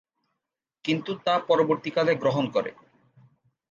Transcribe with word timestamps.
কিন্তু 0.85 1.11
তা 1.25 1.35
পরবর্তীকালে 1.39 2.11
গ্রহণ 2.15 2.45
করে। 2.49 2.71